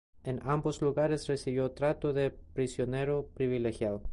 [0.23, 4.01] En ambos lugares recibió trato de prisionero privilegiado.